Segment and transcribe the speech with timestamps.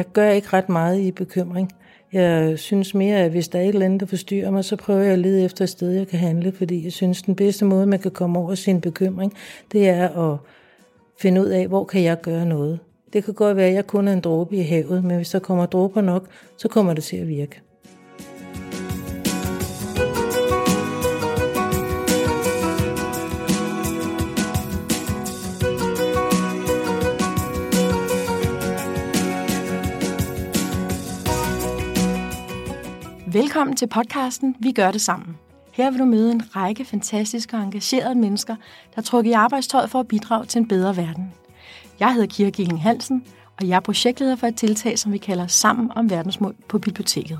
[0.00, 1.70] jeg gør ikke ret meget i bekymring.
[2.12, 5.00] Jeg synes mere, at hvis der er et eller andet, der forstyrrer mig, så prøver
[5.00, 7.86] jeg at lede efter et sted, jeg kan handle, fordi jeg synes, den bedste måde,
[7.86, 9.32] man kan komme over sin bekymring,
[9.72, 10.38] det er at
[11.20, 12.78] finde ud af, hvor kan jeg gøre noget.
[13.12, 15.38] Det kan godt være, at jeg kun er en dråbe i havet, men hvis der
[15.38, 16.26] kommer dråber nok,
[16.56, 17.60] så kommer det til at virke.
[33.32, 35.38] Velkommen til podcasten Vi gør det sammen.
[35.72, 38.56] Her vil du møde en række fantastiske og engagerede mennesker,
[38.94, 41.32] der trukker i arbejdstøjet for at bidrage til en bedre verden.
[42.00, 43.24] Jeg hedder Kira Gilling Hansen,
[43.60, 47.38] og jeg er projektleder for et tiltag, som vi kalder Sammen om verdensmål på biblioteket.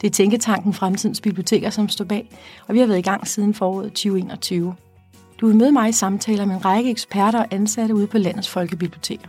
[0.00, 2.30] Det er Tænketanken Fremtidens Biblioteker, som står bag,
[2.68, 4.74] og vi har været i gang siden foråret 2021.
[5.40, 8.48] Du vil møde mig i samtaler med en række eksperter og ansatte ude på landets
[8.48, 9.28] folkebiblioteker.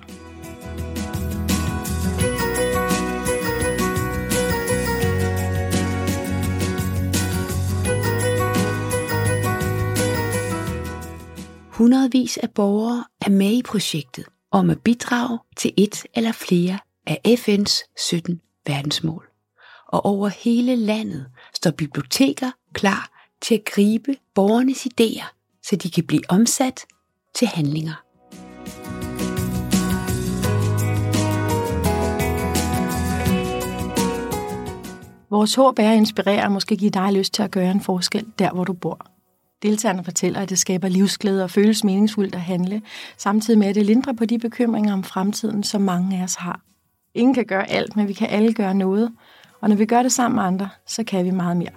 [11.81, 17.21] Hundredvis af borgere er med i projektet om at bidrage til et eller flere af
[17.27, 19.29] FN's 17 verdensmål.
[19.87, 25.25] Og over hele landet står biblioteker klar til at gribe borgernes idéer,
[25.63, 26.85] så de kan blive omsat
[27.35, 28.03] til handlinger.
[35.29, 38.25] Vores håb er at inspirere og måske give dig lyst til at gøre en forskel
[38.39, 39.10] der, hvor du bor.
[39.63, 42.81] Deltagerne fortæller, at det skaber livsglæde og føles meningsfuldt at handle,
[43.17, 46.61] samtidig med at det lindrer på de bekymringer om fremtiden, som mange af os har.
[47.13, 49.11] Ingen kan gøre alt, men vi kan alle gøre noget,
[49.61, 51.71] og når vi gør det sammen med andre, så kan vi meget mere.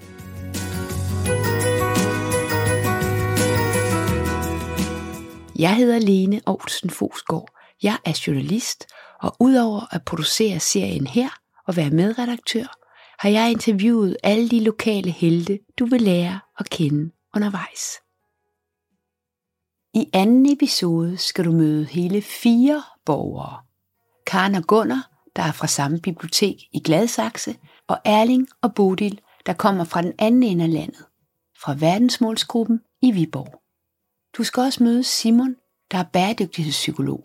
[5.58, 7.48] Jeg hedder Lene Olsen Fosgaard.
[7.82, 8.86] Jeg er journalist,
[9.20, 11.28] og udover at producere serien her
[11.66, 12.64] og være medredaktør,
[13.18, 17.80] har jeg interviewet alle de lokale helte, du vil lære at kende undervejs.
[19.94, 23.60] I anden episode skal du møde hele fire borgere.
[24.26, 27.56] Karen og Gunnar, der er fra samme bibliotek i Gladsaxe,
[27.88, 31.04] og Erling og Bodil, der kommer fra den anden ende af landet,
[31.62, 33.60] fra verdensmålsgruppen i Viborg.
[34.36, 35.56] Du skal også møde Simon,
[35.90, 37.24] der er bæredygtighedspsykolog,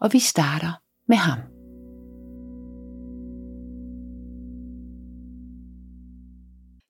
[0.00, 0.72] og vi starter
[1.08, 1.55] med ham.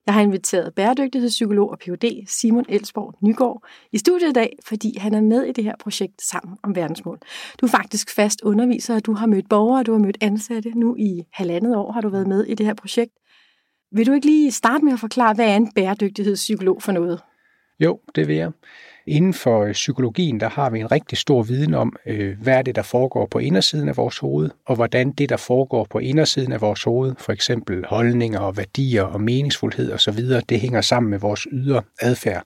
[0.06, 2.24] Jeg har inviteret bæredygtighedspsykolog og Ph.D.
[2.26, 3.62] Simon Elsborg Nygaard
[3.92, 7.18] i studiet i dag, fordi han er med i det her projekt sammen om verdensmål.
[7.60, 10.70] Du er faktisk fast underviser, og du har mødt borgere, og du har mødt ansatte.
[10.70, 13.12] Nu i halvandet år har du været med i det her projekt.
[13.92, 17.20] Vil du ikke lige starte med at forklare, hvad er en bæredygtighedspsykolog for noget?
[17.80, 18.50] Jo, det vil jeg.
[19.06, 22.62] Inden for øh, psykologien, der har vi en rigtig stor viden om, øh, hvad er
[22.62, 26.52] det, der foregår på indersiden af vores hoved, og hvordan det, der foregår på indersiden
[26.52, 30.18] af vores hoved, for eksempel holdninger og værdier og meningsfuldhed osv.,
[30.48, 32.42] det hænger sammen med vores ydre adfærd.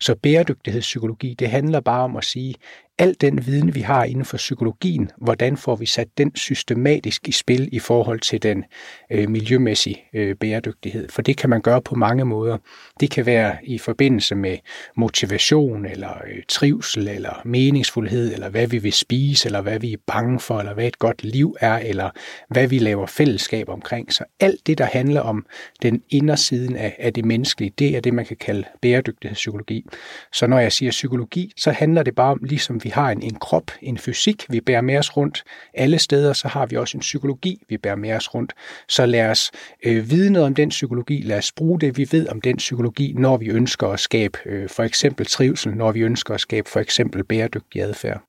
[0.00, 2.54] Så bæredygtighedspsykologi, det handler bare om at sige,
[2.98, 7.32] al den viden, vi har inden for psykologien, hvordan får vi sat den systematisk i
[7.32, 8.64] spil i forhold til den
[9.10, 11.08] øh, miljømæssige øh, bæredygtighed.
[11.08, 12.58] For det kan man gøre på mange måder.
[13.00, 14.58] Det kan være i forbindelse med
[14.96, 19.96] motivation, eller øh, trivsel, eller meningsfuldhed, eller hvad vi vil spise, eller hvad vi er
[20.06, 22.10] bange for, eller hvad et godt liv er, eller
[22.48, 24.12] hvad vi laver fællesskab omkring.
[24.12, 25.46] Så alt det, der handler om
[25.82, 29.84] den indersiden af, af det menneskelige, det er det, man kan kalde bæredygtighedspsykologi.
[30.32, 33.34] Så når jeg siger psykologi, så handler det bare om, ligesom vi har en, en
[33.34, 37.00] krop, en fysik, vi bærer med os rundt alle steder, så har vi også en
[37.00, 38.52] psykologi, vi bærer med os rundt.
[38.88, 39.50] Så lad os
[39.84, 43.12] øh, vide noget om den psykologi, lad os bruge det, vi ved om den psykologi,
[43.16, 46.80] når vi ønsker at skabe øh, for eksempel trivsel, når vi ønsker at skabe for
[46.80, 48.22] eksempel bæredygtig adfærd.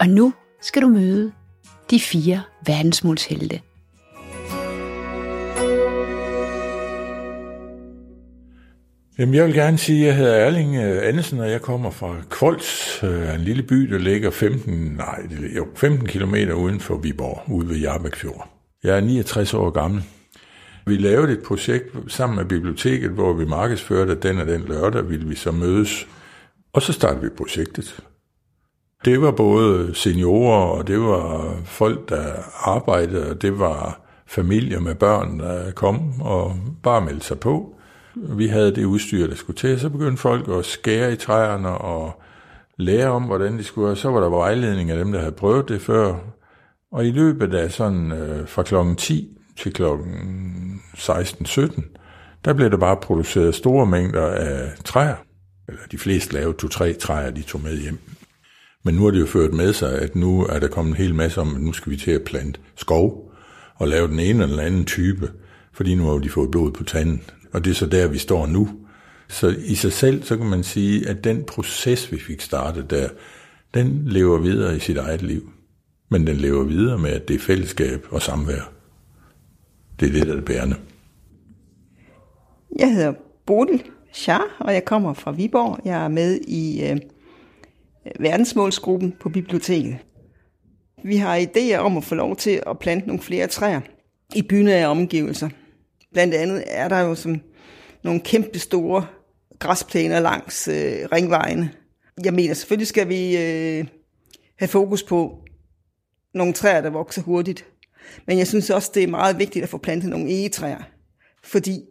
[0.00, 1.32] Og nu skal du møde
[1.90, 3.67] de fire verdensmålshelte.
[9.18, 12.16] Jamen, jeg vil gerne sige, at jeg hedder Erling øh, Andersen, og jeg kommer fra
[12.30, 15.26] Kvolds, øh, en lille by, der ligger 15, nej,
[15.56, 18.48] jo, 15 km uden for Viborg, ude ved Jarbækfjord.
[18.84, 20.02] Jeg er 69 år gammel.
[20.86, 25.08] Vi lavede et projekt sammen med biblioteket, hvor vi markedsførte, at den og den lørdag
[25.08, 26.08] ville vi så mødes.
[26.72, 28.00] Og så startede vi projektet.
[29.04, 32.32] Det var både seniorer, og det var folk, der
[32.68, 37.77] arbejdede, og det var familier med børn, der kom og bare meldte sig på.
[38.14, 42.22] Vi havde det udstyr, der skulle til, så begyndte folk at skære i træerne og
[42.76, 45.68] lære om, hvordan de skulle, og så var der vejledning af dem, der havde prøvet
[45.68, 46.14] det før.
[46.92, 51.82] Og i løbet af sådan øh, fra klokken 10 til klokken 16-17,
[52.44, 55.16] der blev der bare produceret store mængder af træer.
[55.68, 57.98] Eller de fleste lavede to-tre træer, de tog med hjem.
[58.84, 61.14] Men nu har det jo ført med sig, at nu er der kommet en hel
[61.14, 63.32] masse om, at nu skal vi til at plante skov
[63.74, 65.30] og lave den ene eller anden type,
[65.72, 67.22] fordi nu har de fået blod på tanden.
[67.52, 68.68] Og det er så der, vi står nu.
[69.28, 73.08] Så i sig selv, så kan man sige, at den proces, vi fik startet der,
[73.74, 75.52] den lever videre i sit eget liv.
[76.08, 78.72] Men den lever videre med, at det er fællesskab og samvær.
[80.00, 80.76] Det er det, der er det bærende.
[82.78, 83.12] Jeg hedder
[83.46, 85.78] Bodil Schar, og jeg kommer fra Viborg.
[85.84, 86.96] Jeg er med i øh,
[88.20, 89.96] verdensmålsgruppen på biblioteket.
[91.04, 93.80] Vi har idéer om at få lov til at plante nogle flere træer
[94.34, 95.48] i bynære omgivelser.
[96.12, 97.40] Blandt andet er der jo som
[98.04, 99.06] nogle kæmpe store
[99.58, 101.70] græsplæner langs øh, ringvejene.
[102.24, 103.86] Jeg mener, selvfølgelig skal vi øh,
[104.58, 105.44] have fokus på
[106.34, 107.64] nogle træer, der vokser hurtigt.
[108.26, 110.82] Men jeg synes også, det er meget vigtigt at få plantet nogle egetræer.
[111.44, 111.84] Fordi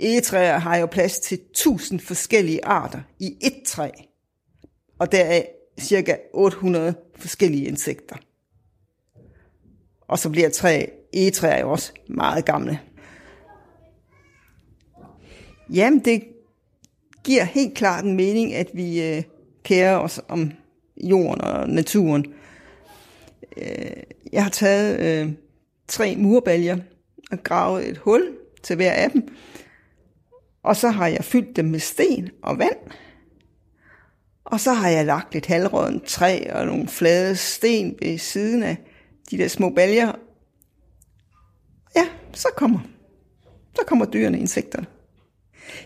[0.00, 3.90] egetræer har jo plads til tusind forskellige arter i ét træ.
[4.98, 5.42] Og der er
[5.80, 8.16] cirka 800 forskellige insekter.
[10.08, 12.80] Og så bliver træ, egetræer jo også meget gamle.
[15.72, 16.24] Jamen, det
[17.24, 19.22] giver helt klart en mening, at vi øh,
[19.62, 20.52] kærer os om
[20.96, 22.34] jorden og naturen.
[23.56, 24.02] Øh,
[24.32, 25.32] jeg har taget øh,
[25.88, 26.78] tre murbaljer
[27.32, 29.28] og gravet et hul til hver af dem.
[30.62, 32.78] Og så har jeg fyldt dem med sten og vand.
[34.44, 38.76] Og så har jeg lagt et halvrådent træ og nogle flade sten ved siden af
[39.30, 40.12] de der små baljer.
[41.96, 42.80] Ja, så kommer,
[43.74, 44.86] så kommer dyrene, insekterne.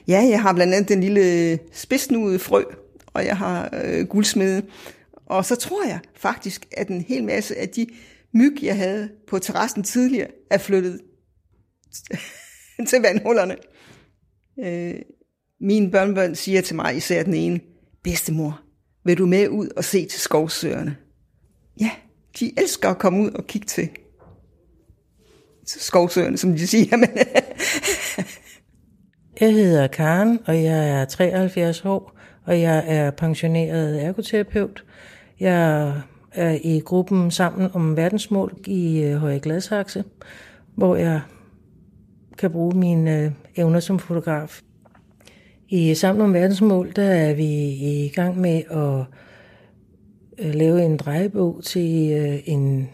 [0.08, 2.62] Ja, jeg har blandt andet den lille spidsnudede frø,
[3.06, 4.62] og jeg har øh, guldsmede.
[5.26, 7.86] Og så tror jeg faktisk, at en hel masse af de
[8.32, 11.00] myg, jeg havde på terrassen tidligere, er flyttet
[12.88, 13.56] til vandhullerne.
[14.64, 14.94] Øh,
[15.60, 17.60] mine børnebørn siger til mig, især den ene,
[18.02, 18.60] bedstemor,
[19.04, 20.96] vil du med ud og se til skovsøerne?
[21.80, 21.90] Ja,
[22.40, 23.88] de elsker at komme ud og kigge til
[25.66, 26.96] skovsøerne, som de siger.
[26.96, 27.08] Men
[29.40, 32.12] jeg hedder Karen, og jeg er 73 år,
[32.44, 34.84] og jeg er pensioneret ergoterapeut.
[35.40, 35.92] Jeg
[36.32, 40.04] er i gruppen Sammen om verdensmål i øh, Høje Gladsaxe,
[40.74, 41.20] hvor jeg
[42.38, 44.60] kan bruge mine øh, evner som fotograf.
[45.68, 49.04] I Sammen om verdensmål, der er vi i gang med at
[50.46, 52.12] øh, lave en drejebog til
[52.46, 52.90] en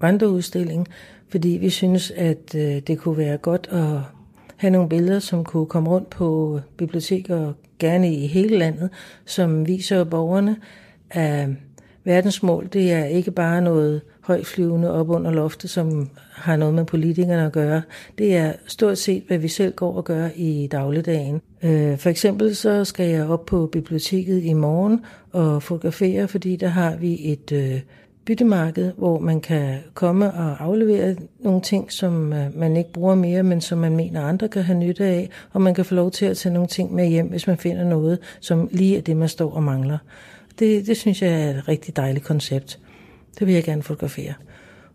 [0.00, 0.88] vandreudstilling,
[1.28, 4.15] fordi vi synes, at det kunne være godt at
[4.56, 8.90] have nogle billeder, som kunne komme rundt på biblioteker, gerne i hele landet,
[9.24, 10.56] som viser borgerne,
[11.10, 11.48] at
[12.04, 17.46] verdensmål, det er ikke bare noget højflyvende op under loftet, som har noget med politikerne
[17.46, 17.82] at gøre.
[18.18, 21.40] Det er stort set, hvad vi selv går og gør i dagligdagen.
[21.62, 25.00] Øh, for eksempel så skal jeg op på biblioteket i morgen
[25.32, 27.80] og fotografere, fordi der har vi et øh,
[28.26, 33.42] byttemarked, hvor man kan komme og aflevere nogle ting, som øh, man ikke bruger mere,
[33.42, 36.26] men som man mener andre kan have nytte af, og man kan få lov til
[36.26, 39.28] at tage nogle ting med hjem, hvis man finder noget, som lige er det, man
[39.28, 39.98] står og mangler.
[40.58, 42.78] Det, det synes jeg er et rigtig dejligt koncept.
[43.38, 44.34] Det vil jeg gerne fotografere.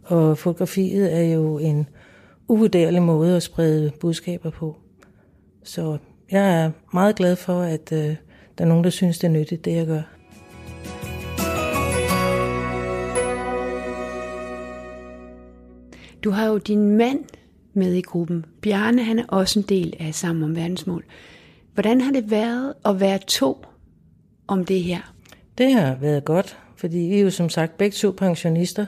[0.04, 1.88] Og fotografiet er jo en
[2.48, 4.76] uvurderlig måde at sprede budskaber på.
[5.64, 5.98] Så
[6.32, 8.16] jeg er meget glad for, at øh,
[8.58, 10.02] der er nogen, der synes, det er nyttigt, det jeg gør.
[16.24, 17.20] Du har jo din mand
[17.74, 18.46] med i gruppen.
[18.62, 21.04] Bjarne, han er også en del af Sammen om verdensmål.
[21.74, 23.66] Hvordan har det været at være to
[24.48, 25.14] om det her?
[25.58, 28.86] Det har været godt, fordi vi er jo som sagt begge to pensionister,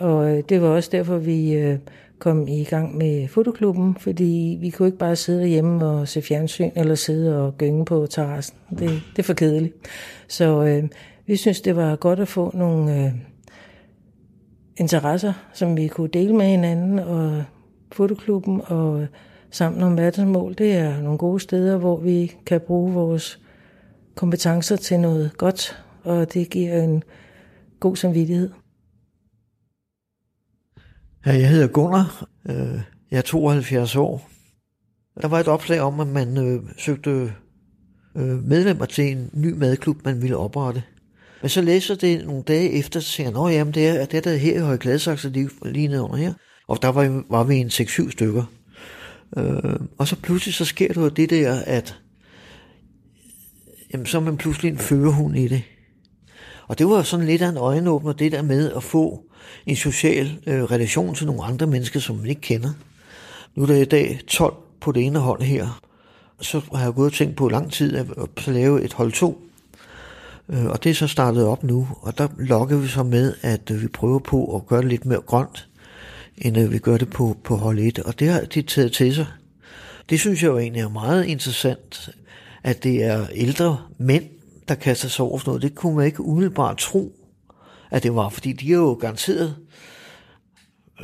[0.00, 1.78] og øh, det var også derfor, vi øh,
[2.18, 6.70] kom i gang med fotoklubben, fordi vi kunne ikke bare sidde hjemme og se fjernsyn,
[6.76, 8.56] eller sidde og gynge på terrassen.
[8.70, 9.74] Det, det er for kedeligt.
[10.28, 10.88] Så øh,
[11.26, 13.04] vi synes, det var godt at få nogle...
[13.04, 13.12] Øh,
[14.76, 17.44] interesser, som vi kunne dele med hinanden, og
[17.92, 19.06] fotoklubben og
[19.50, 23.40] sammen om verdensmål, det er nogle gode steder, hvor vi kan bruge vores
[24.14, 27.02] kompetencer til noget godt, og det giver en
[27.80, 28.50] god samvittighed.
[31.26, 32.28] Ja, jeg hedder Gunnar.
[32.48, 34.28] Øh, jeg er 72 år.
[35.22, 37.32] Der var et opslag om, at man øh, søgte
[38.16, 40.82] øh, medlemmer til en ny madklub, man ville oprette.
[41.44, 44.20] Men så læser det nogle dage efter, så tænker jeg, jamen det er, det er
[44.20, 46.32] der her i Høje Gladsaxe, lige, lige ned under her.
[46.68, 48.44] Og der var, var vi en 6-7 stykker.
[49.36, 51.96] Øh, og så pludselig så sker der det der, at
[53.92, 55.62] jamen, så er man pludselig en førerhund i det.
[56.68, 59.22] Og det var sådan lidt af en øjenåbner, det der med at få
[59.66, 62.70] en social øh, relation til nogle andre mennesker, som man ikke kender.
[63.54, 65.82] Nu er der i dag 12 på det ene hold her.
[66.40, 69.40] Så har jeg gået og tænkt på lang tid at lave et hold 2.
[70.48, 73.70] Øh, og det er så startet op nu, og der lokker vi så med, at
[73.70, 75.68] øh, vi prøver på at gøre det lidt mere grønt,
[76.38, 77.98] end øh, vi gør det på, på hold 1.
[77.98, 79.26] Og det har de taget til sig.
[80.10, 82.10] Det synes jeg jo egentlig er meget interessant,
[82.62, 84.24] at det er ældre mænd,
[84.68, 85.62] der kaster sig over sådan noget.
[85.62, 87.12] Det kunne man ikke umiddelbart tro,
[87.90, 89.56] at det var, fordi de er jo garanteret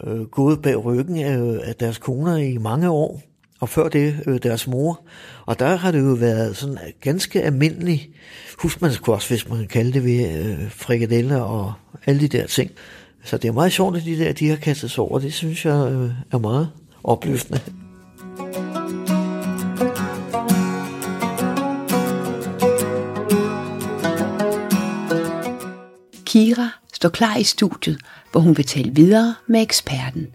[0.05, 3.23] øh, gået bag ryggen af, af deres koner i mange år,
[3.61, 5.01] og før det øh, deres mor.
[5.47, 8.11] Og der har det jo været sådan ganske almindelig
[8.59, 11.73] husmandskost, hvis man kan kalde det ved øh, frikadeller og
[12.07, 12.71] alle de der ting.
[13.25, 15.19] Så det er meget sjovt, at de der de har kastet sig over.
[15.19, 16.71] Det synes jeg øh, er meget
[17.05, 17.61] opløftende.
[26.25, 27.99] Kira står klar i studiet,
[28.33, 30.27] hvor hun vil tale videre med eksperten.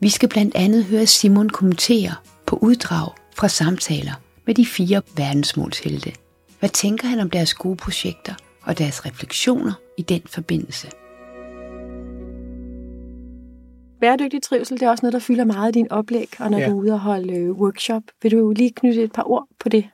[0.00, 2.14] Vi skal blandt andet høre Simon kommentere
[2.46, 4.12] på uddrag fra samtaler
[4.46, 6.12] med de fire verdensmålshelte.
[6.58, 10.88] Hvad tænker han om deres gode projekter og deres refleksioner i den forbindelse?
[14.00, 16.66] Bæredygtig trivsel, det er også noget, der fylder meget i din oplæg, og når ja.
[16.66, 18.02] du er ude og holde øh, workshop.
[18.22, 19.88] Vil du lige knytte et par ord på det?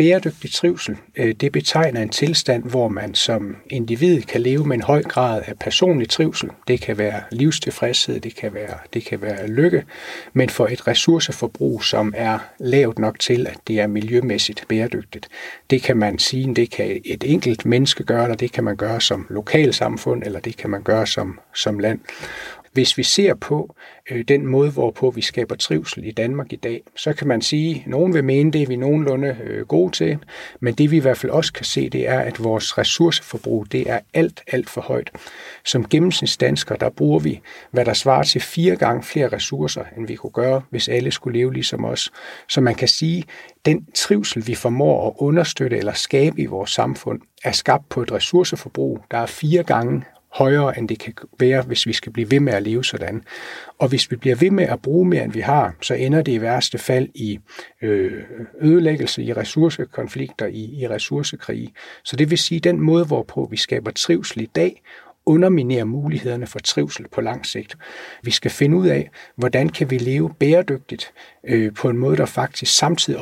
[0.00, 4.82] Bæredygtig trivsel, øh, det betegner en tilstand, hvor man som individ kan leve med en
[4.82, 6.50] høj grad af personlig trivsel.
[6.68, 9.84] Det kan være livstilfredshed, det kan være, det kan være lykke,
[10.32, 15.28] men for et ressourceforbrug, som er lavt nok til, at det er miljømæssigt bæredygtigt.
[15.70, 19.00] Det kan man sige, det kan et enkelt menneske gøre, eller det kan man gøre
[19.00, 22.00] som lokalsamfund, eller det kan man gøre som, som land.
[22.72, 23.74] Hvis vi ser på
[24.10, 27.82] øh, den måde, hvorpå vi skaber trivsel i Danmark i dag, så kan man sige,
[27.84, 30.18] at nogen vil mene, det er vi nogenlunde øh, gode til,
[30.60, 33.90] men det vi i hvert fald også kan se, det er, at vores ressourceforbrug, det
[33.90, 35.10] er alt, alt for højt.
[35.64, 40.14] Som gennemsnitsdansker, der bruger vi, hvad der svarer til fire gange flere ressourcer, end vi
[40.14, 42.12] kunne gøre, hvis alle skulle leve ligesom os.
[42.48, 43.24] Så man kan sige,
[43.64, 48.12] den trivsel, vi formår at understøtte eller skabe i vores samfund, er skabt på et
[48.12, 52.40] ressourceforbrug, der er fire gange højere, end det kan være, hvis vi skal blive ved
[52.40, 53.22] med at leve sådan.
[53.78, 56.32] Og hvis vi bliver ved med at bruge mere, end vi har, så ender det
[56.32, 57.38] i værste fald i
[57.82, 58.22] øh,
[58.60, 61.72] ødelæggelse, i ressourcekonflikter, i, i ressourcekrige.
[62.04, 64.82] Så det vil sige, den måde, hvorpå vi skaber trivsel i dag,
[65.30, 67.76] underminerer mulighederne for trivsel på lang sigt.
[68.22, 71.12] Vi skal finde ud af, hvordan kan vi leve bæredygtigt
[71.44, 73.20] øh, på en måde, der faktisk samtidig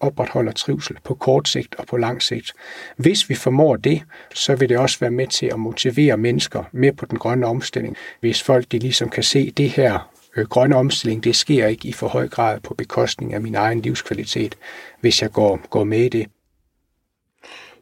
[0.00, 2.52] opretholder trivsel på kort sigt og på lang sigt.
[2.96, 4.02] Hvis vi formår det,
[4.34, 7.96] så vil det også være med til at motivere mennesker mere på den grønne omstilling.
[8.20, 11.92] Hvis folk de ligesom kan se det her øh, grønne omstilling, det sker ikke i
[11.92, 14.54] for høj grad på bekostning af min egen livskvalitet,
[15.00, 16.26] hvis jeg går, går med i det.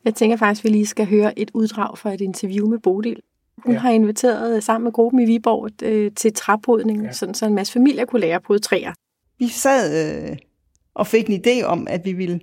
[0.05, 3.21] Jeg tænker faktisk, at vi lige skal høre et uddrag fra et interview med Bodil,
[3.65, 3.81] hun ja.
[3.81, 7.13] har inviteret sammen med gruppen i Viborg øh, til træpodning, ja.
[7.13, 8.93] sådan, så en masse familier kunne lære at pode træer.
[9.39, 10.37] Vi sad øh,
[10.95, 12.41] og fik en idé om, at vi ville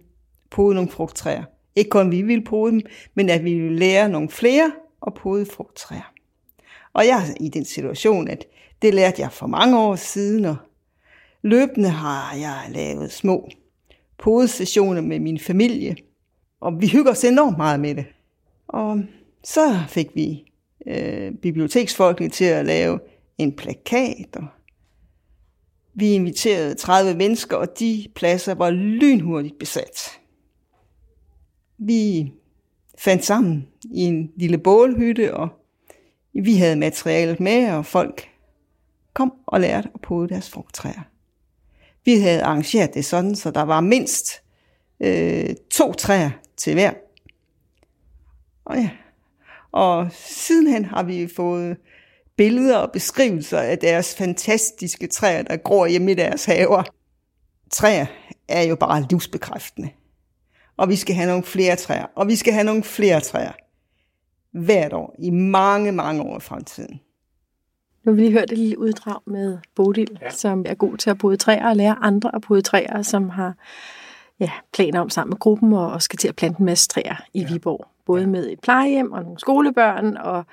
[0.49, 1.43] pode nogle frugttræer.
[1.75, 2.81] Ikke kun vi ville pode dem,
[3.15, 4.71] men at vi ville lære nogle flere
[5.07, 6.13] at pode frugttræer.
[6.93, 8.45] Og jeg er i den situation, at
[8.81, 10.55] det lærte jeg for mange år siden, og
[11.41, 13.49] løbende har jeg lavet små
[14.17, 15.95] podesessioner med min familie,
[16.61, 18.05] og vi hygger os enormt meget med det.
[18.67, 18.99] Og
[19.43, 20.46] så fik vi
[20.87, 22.99] øh, biblioteksfolkene til at lave
[23.37, 24.35] en plakat.
[24.35, 24.47] Og
[25.93, 30.19] vi inviterede 30 mennesker, og de pladser var lynhurtigt besat.
[31.77, 32.31] Vi
[32.97, 35.49] fandt sammen i en lille bålhytte, og
[36.33, 38.29] vi havde materialet med, og folk
[39.13, 41.01] kom og lærte at pode deres frugttræer.
[42.05, 44.31] Vi havde arrangeret det sådan, så der var mindst
[44.99, 46.93] øh, to træer til hver.
[48.65, 48.89] Og ja,
[49.71, 51.77] og sidenhen har vi fået
[52.37, 56.83] billeder og beskrivelser af deres fantastiske træer, der gror hjemme i deres haver.
[57.71, 58.05] Træer
[58.47, 59.89] er jo bare livsbekræftende.
[60.77, 63.51] Og vi skal have nogle flere træer, og vi skal have nogle flere træer.
[64.51, 66.99] Hvert år, i mange, mange år i fremtiden.
[68.03, 70.29] Nu har vi lige hørt et lille uddrag med Bodil, ja.
[70.29, 73.53] som er god til at bode træer og lære andre at bode træer, som har
[74.39, 77.41] ja, planer om sammen med gruppen og skal til at plante en masse træer i
[77.41, 77.47] ja.
[77.47, 80.43] Viborg både med et plejehjem og nogle skolebørn og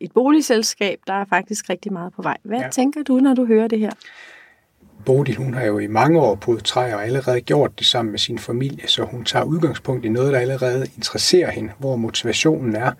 [0.00, 0.98] et boligselskab.
[1.06, 2.36] Der er faktisk rigtig meget på vej.
[2.42, 2.68] Hvad ja.
[2.68, 3.90] tænker du, når du hører det her?
[5.04, 8.18] Bodil, hun har jo i mange år på træer og allerede gjort det sammen med
[8.18, 12.92] sin familie, så hun tager udgangspunkt i noget, der allerede interesserer hende, hvor motivationen er,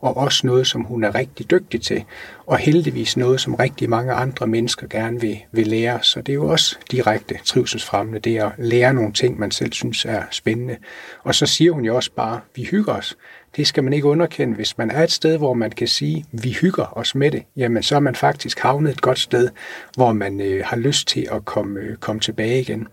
[0.00, 2.04] og også noget, som hun er rigtig dygtig til,
[2.46, 6.02] og heldigvis noget, som rigtig mange andre mennesker gerne vil, vil lære.
[6.02, 10.04] Så det er jo også direkte trivselsfremmende, det at lære nogle ting, man selv synes
[10.04, 10.76] er spændende.
[11.22, 13.16] Og så siger hun jo også bare, vi hygger os
[13.56, 14.54] det skal man ikke underkende.
[14.54, 17.82] Hvis man er et sted, hvor man kan sige, vi hygger os med det, jamen
[17.82, 19.48] så er man faktisk havnet et godt sted,
[19.94, 22.86] hvor man øh, har lyst til at komme, øh, komme tilbage igen.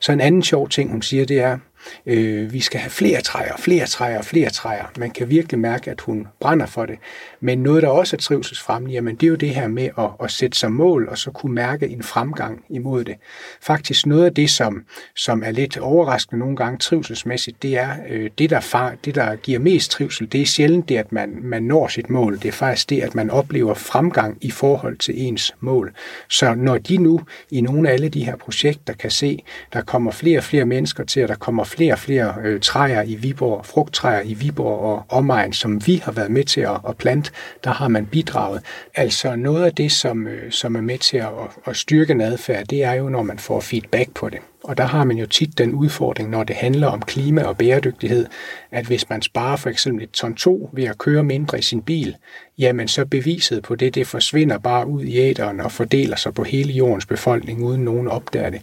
[0.00, 1.58] Så en anden sjov ting, hun siger, det er,
[2.06, 4.84] Øh, vi skal have flere træer, flere træer, flere træer.
[4.98, 6.98] Man kan virkelig mærke, at hun brænder for det.
[7.40, 10.30] Men noget, der også er trivselsfremmende, jamen det er jo det her med at, at
[10.30, 13.14] sætte sig mål, og så kunne mærke en fremgang imod det.
[13.62, 14.84] Faktisk noget af det, som,
[15.16, 19.36] som er lidt overraskende nogle gange trivselsmæssigt, det er øh, det, der far, det, der
[19.36, 20.32] giver mest trivsel.
[20.32, 22.34] Det er sjældent det, at man, man når sit mål.
[22.34, 25.92] Det er faktisk det, at man oplever fremgang i forhold til ens mål.
[26.28, 30.10] Så når de nu i nogle af alle de her projekter kan se, der kommer
[30.10, 33.66] flere og flere mennesker til, at der kommer flere og flere øh, træer i Viborg,
[33.66, 37.30] frugttræer i Viborg og omegn, som vi har været med til at, at plante,
[37.64, 38.62] der har man bidraget.
[38.94, 41.28] Altså noget af det, som, øh, som er med til at,
[41.66, 44.38] at styrke en adfærd, det er jo, når man får feedback på det.
[44.64, 48.26] Og der har man jo tit den udfordring, når det handler om klima og bæredygtighed,
[48.70, 51.82] at hvis man sparer for eksempel et ton 2 ved at køre mindre i sin
[51.82, 52.16] bil,
[52.58, 56.44] jamen så beviset på det, det forsvinder bare ud i æderen og fordeler sig på
[56.44, 58.62] hele jordens befolkning, uden nogen opdager det.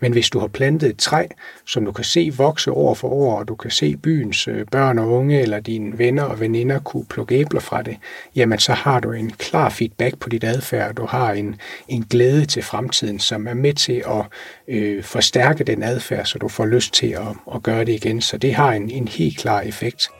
[0.00, 1.26] Men hvis du har plantet et træ,
[1.66, 4.98] som du kan se vokse år for år, og du kan se byens øh, børn
[4.98, 7.96] og unge eller dine venner og veninder kunne plukke æbler fra det,
[8.36, 11.56] jamen så har du en klar feedback på dit adfærd, du har en,
[11.88, 14.24] en glæde til fremtiden, som er med til at
[14.68, 18.20] øh, forstærke den adfærd, så du får lyst til at, at gøre det igen.
[18.20, 20.10] Så det har en, en helt klar effekt.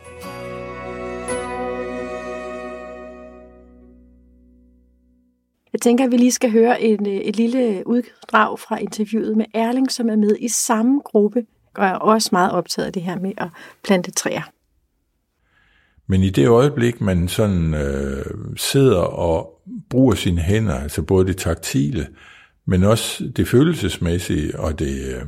[5.83, 9.93] Tænker, at vi lige skal høre et, øh, et lille uddrag fra interviewet med Erling,
[9.93, 13.33] som er med i samme gruppe, og er også meget optaget af det her med
[13.37, 13.49] at
[13.85, 14.43] plante træer.
[16.07, 18.25] Men i det øjeblik, man sådan øh,
[18.57, 22.09] sidder og bruger sine hænder, altså både det taktile,
[22.67, 25.23] men også det følelsesmæssige og det, øh,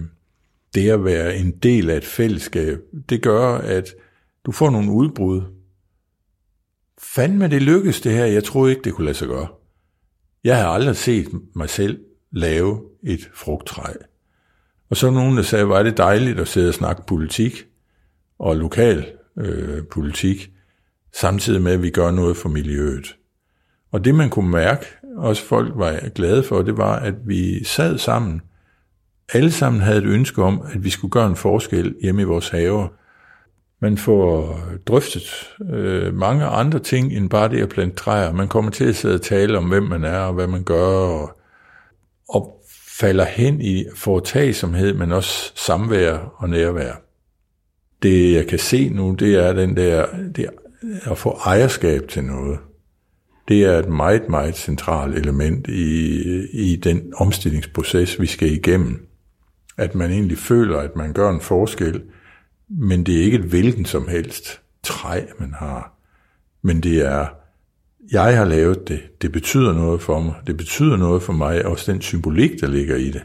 [0.75, 3.95] det at være en del af et fællesskab, det gør, at
[4.47, 5.43] du får nogle udbrud.
[6.99, 9.49] Fandme det lykkedes det her, jeg troede ikke, det kunne lade sig gøre.
[10.45, 12.01] Jeg har aldrig set mig selv
[12.33, 13.93] lave et frugttræ.
[14.91, 17.67] Og så nogen, der sagde, var det dejligt at sidde og snakke politik
[18.39, 20.51] og lokal øh, politik,
[21.13, 23.17] samtidig med, at vi gør noget for miljøet.
[23.93, 27.99] Og det man kunne mærke, også folk var glade for, det var, at vi sad
[27.99, 28.43] sammen.
[29.33, 32.49] Alle sammen havde et ønske om, at vi skulle gøre en forskel hjemme i vores
[32.49, 32.89] haver.
[33.85, 38.33] Man får drøftet øh, mange andre ting end bare det at plante træer.
[38.33, 40.97] Man kommer til at sidde og tale om, hvem man er og hvad man gør,
[40.97, 41.39] og,
[42.29, 42.65] og
[43.01, 46.93] falder hen i foretagsomhed, men også samvær og nærvær.
[48.03, 50.47] Det jeg kan se nu, det er den der, det
[51.03, 52.59] at få ejerskab til noget.
[53.49, 56.21] Det er et meget, meget centralt element i,
[56.53, 59.07] i den omstillingsproces, vi skal igennem.
[59.77, 62.03] At man egentlig føler, at man gør en forskel,
[62.69, 65.99] men det er ikke et hvilken som helst træ, man har.
[66.63, 67.27] Men det er,
[68.13, 71.93] jeg har lavet det, det betyder noget for mig, det betyder noget for mig, også
[71.93, 73.23] den symbolik, der ligger i det.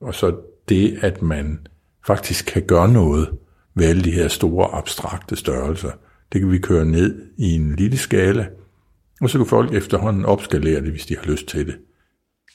[0.00, 0.36] Og så
[0.68, 1.66] det, at man
[2.06, 3.38] faktisk kan gøre noget
[3.74, 5.90] ved alle de her store abstrakte størrelser,
[6.32, 8.48] det kan vi køre ned i en lille skala,
[9.20, 11.78] og så kan folk efterhånden opskalere det, hvis de har lyst til det.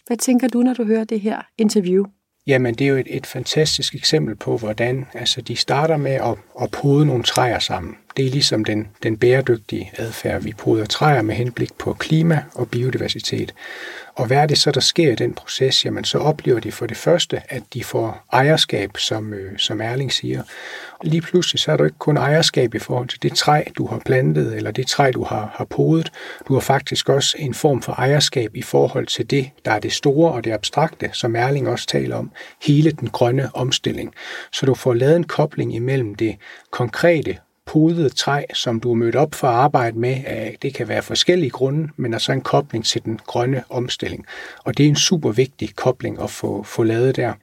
[0.07, 2.05] Hvad tænker du, når du hører det her interview?
[2.47, 6.37] Jamen, det er jo et, et fantastisk eksempel på, hvordan altså, de starter med at,
[6.61, 7.97] at pode nogle træer sammen.
[8.17, 10.41] Det er ligesom den, den bæredygtige adfærd.
[10.41, 13.53] Vi poder træer med henblik på klima og biodiversitet.
[14.15, 15.85] Og hvad er det så, der sker i den proces?
[15.85, 20.13] Jamen, så oplever de for det første, at de får ejerskab, som, øh, som Erling
[20.13, 20.43] siger.
[20.99, 23.87] Og lige pludselig, så er du ikke kun ejerskab i forhold til det træ, du
[23.87, 26.11] har plantet, eller det træ, du har, har podet.
[26.47, 29.93] Du har faktisk også en form for ejerskab i forhold til det, der er det
[29.93, 32.31] store og det abstrakte, som Erling også taler om,
[32.63, 34.13] hele den grønne omstilling.
[34.51, 36.35] Så du får lavet en kobling imellem det
[36.71, 40.17] konkrete podet træ, som du er mødt op for at arbejde med.
[40.17, 44.25] Øh, det kan være forskellige grunde, men er så en kobling til den grønne omstilling.
[44.63, 47.33] Og det er en super vigtig kobling at få, få lavet der.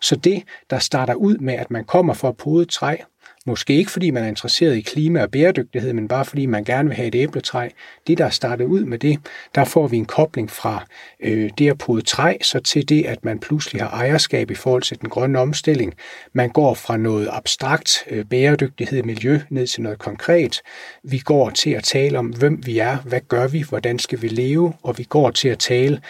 [0.00, 2.96] Så det, der starter ud med, at man kommer for at pode træ,
[3.46, 6.88] Måske ikke fordi man er interesseret i klima og bæredygtighed, men bare fordi man gerne
[6.88, 7.68] vil have et æbletræ.
[8.06, 9.18] Det, der er startet ud med det,
[9.54, 10.84] der får vi en kobling fra
[11.20, 14.82] øh, det at pode træ, så til det, at man pludselig har ejerskab i forhold
[14.82, 15.94] til den grønne omstilling.
[16.32, 20.62] Man går fra noget abstrakt øh, bæredygtighed, miljø, ned til noget konkret.
[21.04, 24.28] Vi går til at tale om, hvem vi er, hvad gør vi, hvordan skal vi
[24.28, 26.00] leve, og vi går til at tale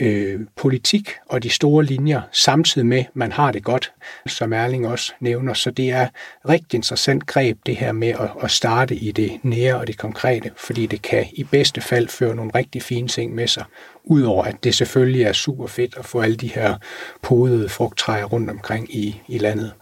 [0.00, 3.92] øh, politik og de store linjer, samtidig med, at man har det godt,
[4.26, 5.54] som Erling også nævner.
[5.54, 6.08] Så det er
[6.48, 10.50] rigtig interessant greb, det her med at, at starte i det nære og det konkrete,
[10.56, 13.64] fordi det kan i bedste fald føre nogle rigtig fine ting med sig,
[14.04, 16.76] udover at det selvfølgelig er super fedt at få alle de her
[17.22, 19.72] podede frugttræer rundt omkring i, i landet.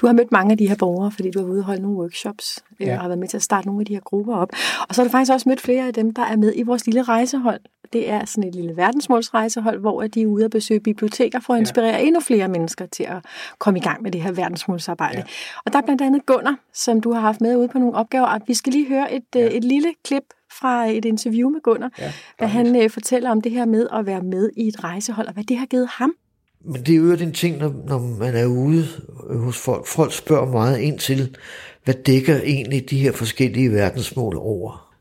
[0.00, 1.98] Du har mødt mange af de her borgere, fordi du har ude og holde nogle
[1.98, 2.94] workshops, øh, ja.
[2.94, 4.48] og har været med til at starte nogle af de her grupper op.
[4.88, 6.86] Og så har du faktisk også mødt flere af dem, der er med i vores
[6.86, 7.60] lille rejsehold.
[7.92, 11.60] Det er sådan et lille verdensmålsrejsehold, hvor de er ude og besøge biblioteker for at
[11.60, 11.98] inspirere ja.
[11.98, 13.24] endnu flere mennesker til at
[13.58, 15.18] komme i gang med det her verdensmålsarbejde.
[15.18, 15.24] Ja.
[15.64, 18.38] Og der er blandt andet Gunnar, som du har haft med ude på nogle opgaver.
[18.46, 19.48] Vi skal lige høre et, ja.
[19.56, 23.52] et lille klip fra et interview med Gunnar, ja, hvad han øh, fortæller om det
[23.52, 26.14] her med at være med i et rejsehold, og hvad det har givet ham.
[26.64, 28.86] Men det er jo en ting, når, når man er ude
[29.30, 29.86] øh, hos folk.
[29.86, 31.36] Folk spørger meget ind til,
[31.84, 34.94] hvad dækker egentlig de her forskellige verdensmål over?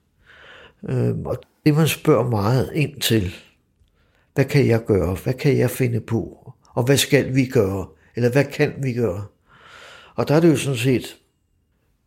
[0.90, 3.34] Øhm, og det man spørger meget ind til,
[4.34, 5.18] hvad kan jeg gøre?
[5.24, 6.54] Hvad kan jeg finde på?
[6.74, 7.88] Og hvad skal vi gøre?
[8.16, 9.26] Eller hvad kan vi gøre?
[10.16, 11.18] Og der er det jo sådan set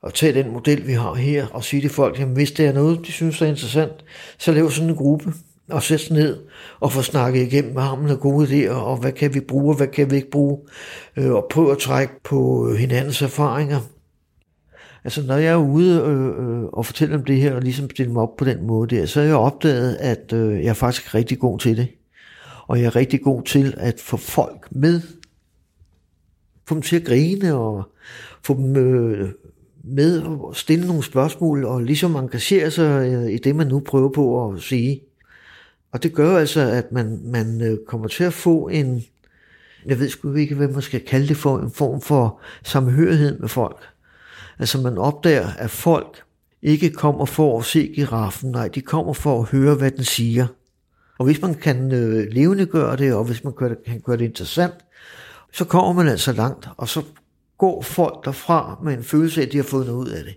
[0.07, 2.73] at tage den model, vi har her, og sige til folk, jamen hvis det er
[2.73, 3.93] noget, de synes er interessant,
[4.39, 5.33] så lav sådan en gruppe,
[5.71, 6.39] og sætte sig ned
[6.81, 9.77] og få snakket igennem, hvad har man gode idéer, og hvad kan vi bruge, og
[9.77, 10.59] hvad kan vi ikke bruge,
[11.17, 13.81] øh, og prøve at trække på øh, hinandens erfaringer.
[15.05, 18.13] Altså når jeg er ude øh, øh, og fortæller om det her, og ligesom stiller
[18.13, 21.15] mig op på den måde der, så er jeg opdaget, at øh, jeg er faktisk
[21.15, 21.89] rigtig god til det.
[22.67, 25.01] Og jeg er rigtig god til at få folk med,
[26.69, 27.89] få dem til at grine, og
[28.43, 29.29] få dem øh,
[29.85, 34.09] med og stille nogle spørgsmål, og ligesom engagere sig øh, i det, man nu prøver
[34.09, 35.01] på at sige.
[35.93, 39.03] Og det gør altså, at man, man øh, kommer til at få en,
[39.87, 43.49] jeg ved sgu ikke, hvad man skal kalde det for, en form for samhørighed med
[43.49, 43.89] folk.
[44.59, 46.23] Altså man opdager, at folk
[46.63, 50.47] ikke kommer for at se giraffen, nej, de kommer for at høre, hvad den siger.
[51.19, 54.25] Og hvis man kan øh, levende gøre det, og hvis man kan, kan gøre det
[54.25, 54.75] interessant,
[55.53, 57.03] så kommer man altså langt, og så
[57.59, 60.35] går folk derfra med en følelse af, at de har fået noget ud af det.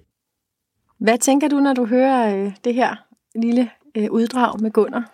[0.99, 2.95] Hvad tænker du, når du hører øh, det her
[3.35, 5.11] lille øh, uddrag med Gunnar?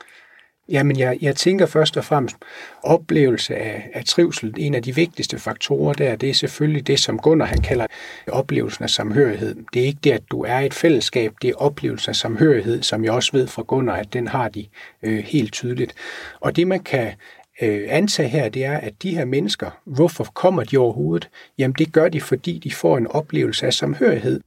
[0.72, 2.36] Jamen, jeg, jeg tænker først og fremmest,
[2.84, 7.20] oplevelse af, af trivsel, en af de vigtigste faktorer der, det er selvfølgelig det, som
[7.20, 7.88] Gunnar han kalder
[8.28, 9.56] oplevelsen af samhørighed.
[9.74, 13.04] Det er ikke det, at du er et fællesskab, det er oplevelsen af samhørighed, som
[13.04, 14.66] jeg også ved fra Gunnar, at den har de
[15.04, 15.94] øh, helt tydeligt.
[16.40, 17.14] Og det, man kan
[17.62, 21.30] øh, antage her, det er, at de her mennesker, hvorfor kommer de overhovedet?
[21.58, 24.42] Jamen det gør de, fordi de får en oplevelse af samhørighed.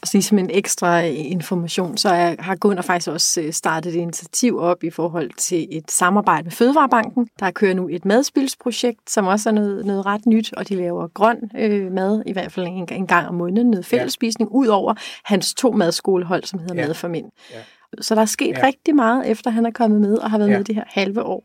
[0.00, 3.98] Og så som en ekstra information, så er, har Gunnar faktisk også øh, startet et
[3.98, 7.28] initiativ op i forhold til et samarbejde med Fødevarebanken.
[7.40, 11.08] Der kører nu et madspilsprojekt, som også er noget, noget ret nyt, og de laver
[11.08, 14.56] grøn øh, mad, i hvert fald en, en gang om måneden, noget fællesspisning, ja.
[14.56, 16.86] ud over hans to madskolehold, som hedder ja.
[16.86, 17.26] Mad for Mænd.
[17.50, 17.58] Ja.
[18.00, 18.66] Så der er sket ja.
[18.66, 20.56] rigtig meget, efter han er kommet med og har været ja.
[20.56, 21.44] med det her halve år.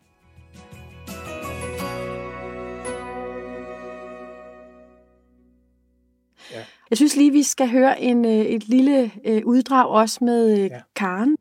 [6.89, 10.65] Jeg synes lige, vi skal høre en, øh, et lille øh, uddrag også med øh,
[10.65, 10.80] ja.
[10.95, 11.36] Karen.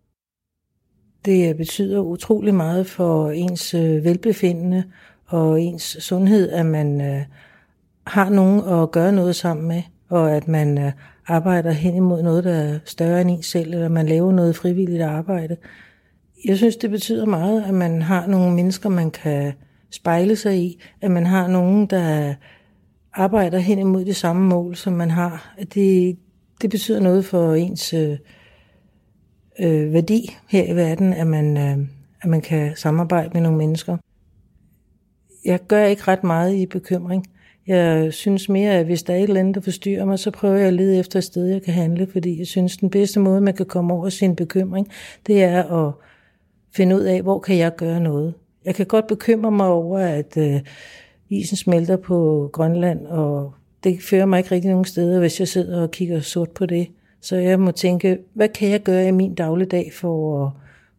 [1.24, 4.84] Det betyder utrolig meget for ens velbefindende
[5.26, 7.24] og ens sundhed, at man
[8.06, 10.92] har nogen at gøre noget sammen med, og at man
[11.26, 15.02] arbejder hen imod noget, der er større end ens selv, eller man laver noget frivilligt
[15.02, 15.56] arbejde.
[16.44, 19.52] Jeg synes, det betyder meget, at man har nogle mennesker, man kan
[19.90, 22.34] spejle sig i, at man har nogen, der
[23.14, 25.54] arbejder hen imod det samme mål, som man har.
[25.74, 26.18] Det,
[26.62, 28.18] det betyder noget for ens øh,
[29.60, 31.78] øh, værdi her i verden, at man, øh,
[32.22, 33.96] at man kan samarbejde med nogle mennesker.
[35.44, 37.26] Jeg gør ikke ret meget i bekymring.
[37.66, 40.56] Jeg synes mere, at hvis der er et eller andet, der forstyrrer mig, så prøver
[40.56, 43.40] jeg at lede efter et sted, jeg kan handle, fordi jeg synes, den bedste måde,
[43.40, 44.88] man kan komme over sin bekymring,
[45.26, 45.92] det er at
[46.76, 48.34] finde ud af, hvor kan jeg gøre noget.
[48.64, 50.60] Jeg kan godt bekymre mig over, at øh,
[51.30, 55.82] isen smelter på Grønland, og det fører mig ikke rigtig nogen steder, hvis jeg sidder
[55.82, 56.88] og kigger sort på det.
[57.20, 60.52] Så jeg må tænke, hvad kan jeg gøre i min dagligdag for at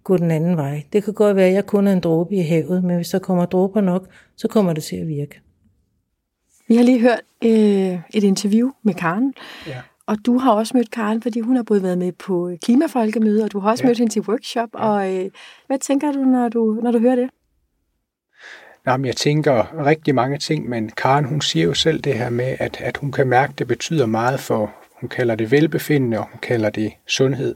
[0.03, 0.83] gå den anden vej?
[0.93, 3.19] Det kan godt være, at jeg kun er en dråbe i havet, men hvis der
[3.19, 5.41] kommer dråber nok, så kommer det til at virke.
[6.67, 9.33] Vi har lige hørt øh, et interview med Karen,
[9.67, 9.81] ja.
[10.05, 13.51] og du har også mødt Karen, fordi hun har både været med på klimafolkemøde, og
[13.51, 13.87] du har også ja.
[13.87, 14.69] mødt hende til workshop.
[14.73, 14.79] Ja.
[14.79, 15.29] Og øh,
[15.67, 17.29] hvad tænker du, når du, når du hører det?
[18.87, 22.55] Jamen, jeg tænker rigtig mange ting, men Karen hun siger jo selv det her med,
[22.59, 26.27] at, at hun kan mærke, at det betyder meget for, hun kalder det velbefindende, og
[26.31, 27.55] hun kalder det sundhed.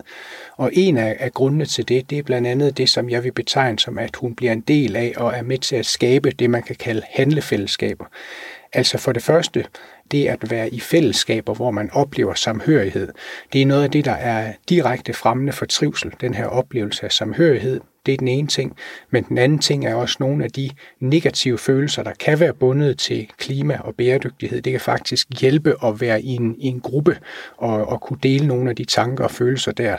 [0.58, 3.32] Og en af, af grundene til det, det er blandt andet det, som jeg vil
[3.32, 6.50] betegne som, at hun bliver en del af og er med til at skabe det,
[6.50, 8.06] man kan kalde handlefællesskaber.
[8.74, 9.66] Altså for det første,
[10.12, 13.08] det at være i fællesskaber, hvor man oplever samhørighed.
[13.54, 17.12] Det er noget af det, der er direkte fremmende for trivsel, den her oplevelse af
[17.12, 17.82] samhørighed.
[18.06, 18.76] Det er den ene ting.
[19.12, 23.00] Men den anden ting er også nogle af de negative følelser, der kan være bundet
[23.00, 24.62] til klima og bæredygtighed.
[24.62, 27.18] Det kan faktisk hjælpe at være i en, i en gruppe
[27.58, 29.98] og, og kunne dele nogle af de tanker og følelser der.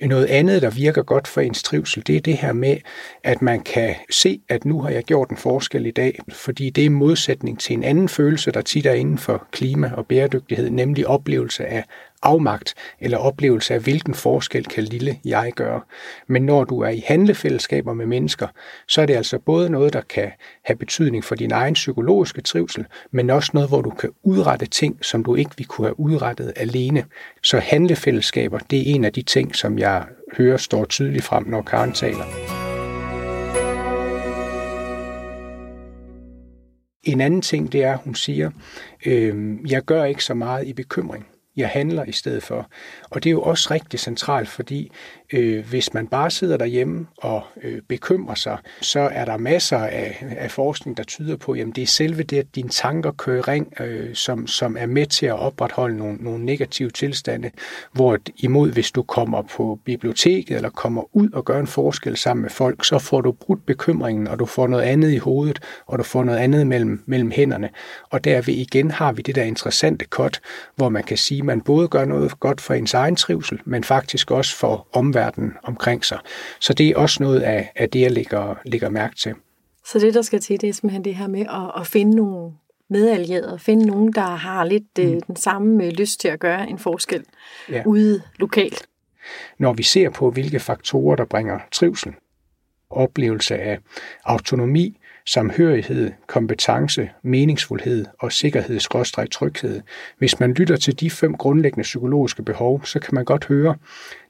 [0.00, 2.76] Noget andet, der virker godt for ens trivsel, det er det her med,
[3.24, 6.86] at man kan se, at nu har jeg gjort en forskel i dag, fordi det
[6.86, 11.06] er modsætning til en anden følelse, der tit er inden for klima og bæredygtighed, nemlig
[11.06, 11.84] oplevelse af
[12.22, 15.80] afmagt eller oplevelse af, hvilken forskel kan lille jeg gøre.
[16.26, 18.46] Men når du er i handlefællesskaber med mennesker,
[18.88, 20.30] så er det altså både noget, der kan
[20.64, 25.04] have betydning for din egen psykologiske trivsel, men også noget, hvor du kan udrette ting,
[25.04, 27.04] som du ikke ville kunne have udrettet alene.
[27.42, 30.04] Så handlefællesskaber, det er en af de ting, som jeg
[30.36, 32.24] hører står tydeligt frem, når Karen taler.
[37.02, 38.50] En anden ting, det er, hun siger,
[39.06, 41.26] øh, jeg gør ikke så meget i bekymring
[41.58, 42.70] jeg handler i stedet for.
[43.10, 44.90] Og det er jo også rigtig centralt, fordi
[45.32, 50.26] øh, hvis man bare sidder derhjemme og øh, bekymrer sig, så er der masser af,
[50.38, 53.40] af forskning, der tyder på, at det er selve det, at dine tanker kører i
[53.40, 57.50] ring, øh, som, som er med til at opretholde nogle, nogle negative tilstande,
[57.92, 62.42] hvor imod hvis du kommer på biblioteket eller kommer ud og gør en forskel sammen
[62.42, 65.98] med folk, så får du brudt bekymringen, og du får noget andet i hovedet, og
[65.98, 67.68] du får noget andet mellem, mellem hænderne.
[68.10, 70.40] Og derved igen har vi det der interessante kort,
[70.76, 73.84] hvor man kan sige, at man både gør noget godt for ens egen trivsel, men
[73.84, 76.18] faktisk også for omverdenen omverdenen omkring sig.
[76.60, 79.34] Så det er også noget af, af det, jeg lægger, lægger mærke til.
[79.84, 82.52] Så det, der skal til, det er simpelthen det her med at, at finde nogle
[82.90, 85.20] medallierede, finde nogen, der har lidt øh, mm.
[85.20, 87.24] den samme øh, lyst til at gøre en forskel
[87.68, 87.82] ja.
[87.86, 88.88] ude lokalt.
[89.58, 92.12] Når vi ser på, hvilke faktorer, der bringer trivsel,
[92.90, 93.78] oplevelse af
[94.24, 94.98] autonomi,
[95.32, 98.80] samhørighed, kompetence, meningsfuldhed og sikkerhed
[99.30, 99.80] tryghed.
[100.18, 103.76] Hvis man lytter til de fem grundlæggende psykologiske behov, så kan man godt høre,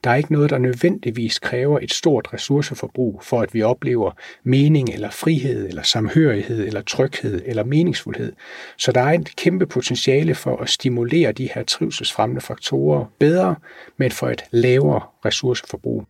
[0.04, 4.10] der er ikke noget, der nødvendigvis kræver et stort ressourceforbrug for, at vi oplever
[4.42, 8.32] mening eller frihed eller samhørighed eller tryghed eller meningsfuldhed.
[8.76, 13.56] Så der er et kæmpe potentiale for at stimulere de her trivselsfremmende faktorer bedre,
[13.96, 16.04] men for et lavere ressourceforbrug.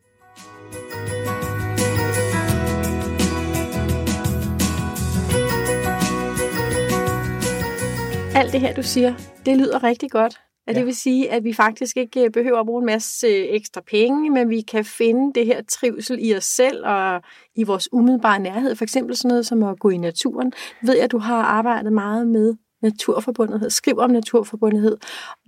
[8.38, 9.14] Alt det her, du siger,
[9.46, 10.40] det lyder rigtig godt.
[10.66, 10.72] Ja.
[10.72, 13.80] det vil sige, at vi faktisk ikke øh, behøver at bruge en masse øh, ekstra
[13.80, 17.22] penge, men vi kan finde det her trivsel i os selv og
[17.56, 18.74] i vores umiddelbare nærhed.
[18.74, 20.52] For eksempel sådan noget som at gå i naturen.
[20.82, 24.96] Ved jeg, at du har arbejdet meget med naturforbundethed, skriv om naturforbundethed.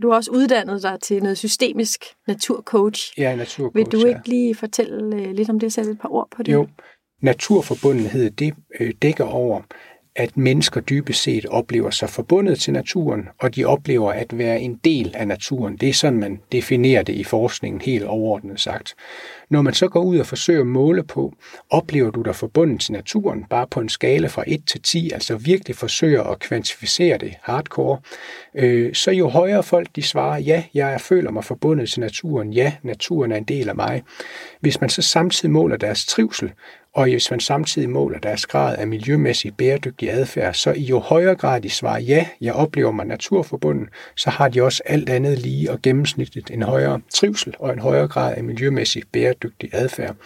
[0.02, 3.12] Du har også uddannet dig til noget systemisk naturcoach.
[3.18, 4.30] Ja, naturcoach, Vil du ikke ja.
[4.30, 6.52] lige fortælle øh, lidt om det, sætte et par ord på det?
[6.52, 6.68] Jo,
[7.22, 8.54] naturforbundethed, det
[9.02, 9.62] dækker over,
[10.16, 14.80] at mennesker dybest set oplever sig forbundet til naturen, og de oplever at være en
[14.84, 15.76] del af naturen.
[15.76, 18.94] Det er sådan, man definerer det i forskningen helt overordnet sagt.
[19.50, 21.34] Når man så går ud og forsøger at måle på,
[21.70, 25.36] oplever du dig forbundet til naturen, bare på en skala fra 1 til 10, altså
[25.36, 27.98] virkelig forsøger at kvantificere det hardcore,
[28.54, 32.72] øh, så jo højere folk de svarer, ja, jeg føler mig forbundet til naturen, ja,
[32.82, 34.02] naturen er en del af mig.
[34.60, 36.52] Hvis man så samtidig måler deres trivsel,
[36.94, 41.34] og hvis man samtidig måler deres grad af miljømæssig bæredygtig adfærd, så i jo højere
[41.34, 45.70] grad de svarer ja, jeg oplever mig naturforbunden, så har de også alt andet lige
[45.70, 50.16] og gennemsnitligt en højere trivsel og en højere grad af miljømæssig bæredygtig adfærd.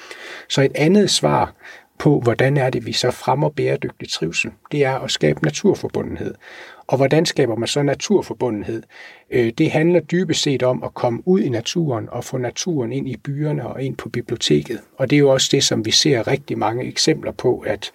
[0.49, 1.55] Så et andet svar
[1.99, 6.35] på, hvordan er det, vi så fremmer bæredygtig trivsel, det er at skabe naturforbundenhed.
[6.87, 8.83] Og hvordan skaber man så naturforbundenhed?
[9.31, 13.09] Øh, det handler dybest set om at komme ud i naturen og få naturen ind
[13.09, 14.81] i byerne og ind på biblioteket.
[14.97, 17.93] Og det er jo også det, som vi ser rigtig mange eksempler på, at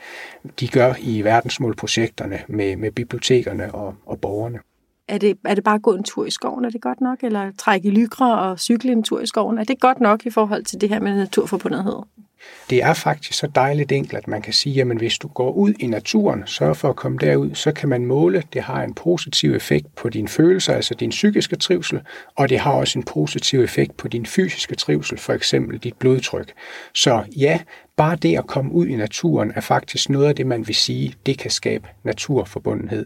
[0.59, 4.59] de gør i verdensmålprojekterne med, med bibliotekerne og, og borgerne.
[5.07, 7.23] Er det, er det bare at gå en tur i skoven, er det godt nok?
[7.23, 9.57] Eller trække i lykre og cykle en tur i skoven?
[9.57, 11.95] Er det godt nok i forhold til det her med naturforbundethed?
[12.69, 15.73] Det er faktisk så dejligt enkelt, at man kan sige, at hvis du går ud
[15.79, 19.53] i naturen, sørg for at komme derud, så kan man måle, det har en positiv
[19.53, 22.01] effekt på dine følelser, altså din psykiske trivsel,
[22.35, 26.53] og det har også en positiv effekt på din fysiske trivsel, for eksempel dit blodtryk.
[26.93, 27.59] Så ja,
[27.99, 31.15] bare det at komme ud i naturen er faktisk noget af det, man vil sige,
[31.25, 33.05] det kan skabe naturforbundenhed.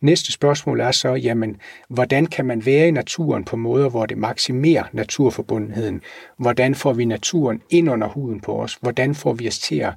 [0.00, 1.56] Næste spørgsmål er så, jamen,
[1.88, 6.00] hvordan kan man være i naturen på måder, hvor det maksimerer naturforbundenheden?
[6.38, 8.78] Hvordan får vi naturen ind under huden på os?
[8.80, 9.92] Hvordan får vi os til at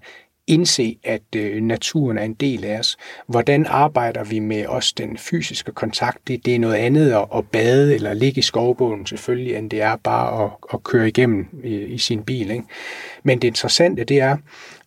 [0.47, 2.97] indse, at øh, naturen er en del af os.
[3.27, 6.27] Hvordan arbejder vi med os den fysiske kontakt?
[6.27, 9.81] Det, det er noget andet at, at bade eller ligge i skovbogen selvfølgelig, end det
[9.81, 12.51] er bare at, at køre igennem i, i sin bil.
[12.51, 12.63] Ikke?
[13.23, 14.37] Men det interessante det er,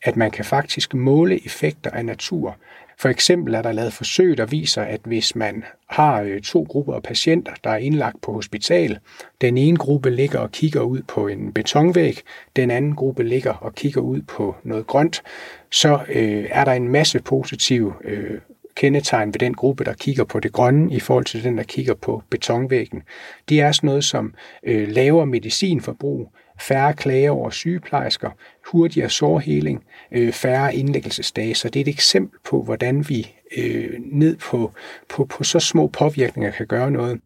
[0.03, 2.57] at man kan faktisk måle effekter af natur.
[3.00, 6.94] For eksempel er der lavet forsøg, der viser, at hvis man har øh, to grupper
[6.94, 8.98] af patienter, der er indlagt på hospital,
[9.40, 12.20] den ene gruppe ligger og kigger ud på en betonvæg,
[12.56, 15.22] den anden gruppe ligger og kigger ud på noget grønt,
[15.70, 18.40] så øh, er der en masse positive øh,
[18.74, 21.94] kendetegn ved den gruppe, der kigger på det grønne, i forhold til den, der kigger
[21.94, 23.02] på betonvæggen.
[23.48, 28.31] Det er sådan noget som øh, lavere medicinforbrug, færre klager over sygeplejersker,
[28.70, 31.55] hurtigere sårheling, øh, færre indlæggelsesdage.
[31.55, 34.73] Så det er et eksempel på, hvordan vi øh, ned på,
[35.09, 37.20] på, på så små påvirkninger kan gøre noget.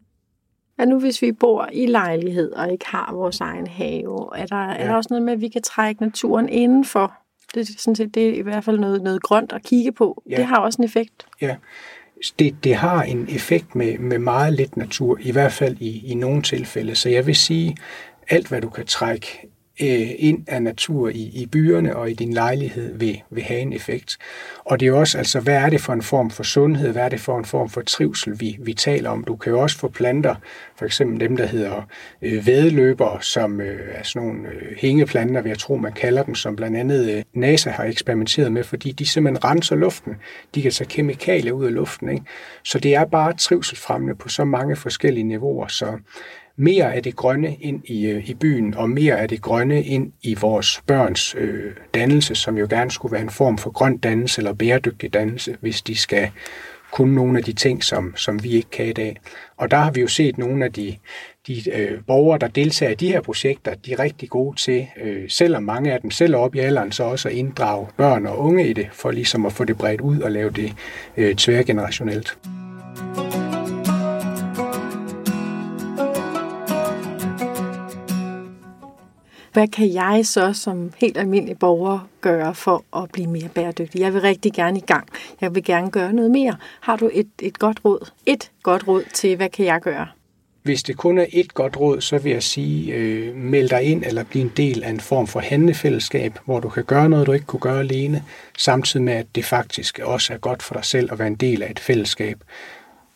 [0.78, 4.64] Ja, nu hvis vi bor i lejlighed og ikke har vores egen have, er der,
[4.64, 4.74] ja.
[4.74, 7.12] er der også noget med, at vi kan trække naturen indenfor?
[7.54, 10.22] Det er, sådan set, det er i hvert fald noget, noget grønt at kigge på.
[10.30, 10.36] Ja.
[10.36, 11.26] Det har også en effekt.
[11.40, 11.56] Ja,
[12.38, 16.14] det, det har en effekt med, med meget lidt natur, i hvert fald i, i
[16.14, 16.94] nogle tilfælde.
[16.94, 17.76] Så jeg vil sige,
[18.28, 19.48] alt hvad du kan trække
[19.82, 23.72] øh, ind af natur i, i byerne og i din lejlighed vil, vil have en
[23.72, 24.16] effekt.
[24.64, 27.08] Og det er også, altså, hvad er det for en form for sundhed, hvad er
[27.08, 29.24] det for en form for trivsel, vi, vi taler om.
[29.24, 30.34] Du kan jo også få planter,
[30.76, 31.82] for eksempel dem, der hedder
[32.22, 36.34] øh, vedløber, som øh, er sådan nogle øh, hængeplanter, vil jeg tro, man kalder dem,
[36.34, 40.14] som blandt andet øh, NASA har eksperimenteret med, fordi de simpelthen renser luften.
[40.54, 42.08] De kan tage kemikalier ud af luften.
[42.08, 42.24] Ikke?
[42.64, 45.66] Så det er bare trivselfremmende på så mange forskellige niveauer.
[45.66, 45.98] Så
[46.56, 50.12] mere af det grønne ind i, øh, i byen, og mere af det grønne ind
[50.22, 54.40] i vores børns øh, dannelse, som jo gerne skulle være en form for grøn dannelse
[54.40, 56.30] eller bæredygtig dannelse, hvis de skal
[56.92, 59.20] kunne nogle af de ting, som, som vi ikke kan i dag.
[59.56, 60.96] Og der har vi jo set nogle af de,
[61.46, 65.30] de øh, borgere, der deltager i de her projekter, de er rigtig gode til, øh,
[65.30, 68.38] selvom mange af dem selv er op i alderen, så også at inddrage børn og
[68.38, 70.72] unge i det, for ligesom at få det bredt ud og lave det
[71.16, 72.38] øh, tværgenerationelt.
[79.54, 84.00] Hvad kan jeg så som helt almindelig borger gøre for at blive mere bæredygtig?
[84.00, 85.08] Jeg vil rigtig gerne i gang.
[85.40, 86.56] Jeg vil gerne gøre noget mere.
[86.80, 88.10] Har du et, et godt råd?
[88.26, 90.06] Et godt råd til, hvad kan jeg gøre?
[90.62, 94.04] Hvis det kun er et godt råd, så vil jeg sige, øh, meld dig ind
[94.06, 97.32] eller bliv en del af en form for handlefællesskab, hvor du kan gøre noget, du
[97.32, 98.24] ikke kunne gøre alene,
[98.58, 101.62] samtidig med, at det faktisk også er godt for dig selv at være en del
[101.62, 102.38] af et fællesskab.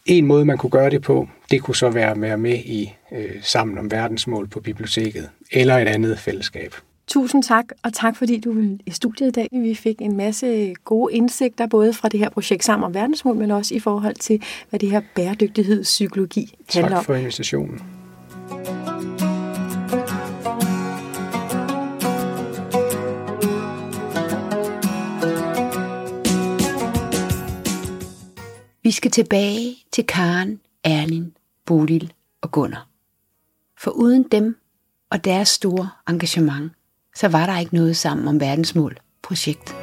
[0.07, 2.93] En måde, man kunne gøre det på, det kunne så være at være med i
[3.13, 6.75] øh, Sammen om verdensmål på biblioteket, eller et andet fællesskab.
[7.07, 9.49] Tusind tak, og tak fordi du vil i studiet i dag.
[9.53, 13.51] Vi fik en masse gode indsigter, både fra det her projekt Sammen om verdensmål, men
[13.51, 16.99] også i forhold til, hvad det her bæredygtighedspsykologi handler om.
[16.99, 17.83] Tak for invitationen.
[28.83, 31.33] Vi skal tilbage til Karen, Erlin,
[31.67, 32.89] Bodil og Gunnar.
[33.79, 34.57] For uden dem
[35.11, 36.73] og deres store engagement,
[37.17, 39.75] så var der ikke noget sammen om verdensmål projekt.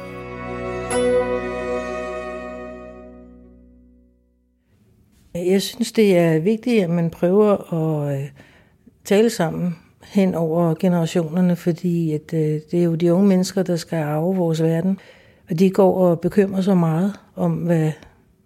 [5.34, 8.28] Jeg synes, det er vigtigt, at man prøver at øh,
[9.04, 13.76] tale sammen hen over generationerne, fordi at, øh, det er jo de unge mennesker, der
[13.76, 14.98] skal arve vores verden.
[15.50, 17.92] Og de går og bekymrer sig meget om, hvad,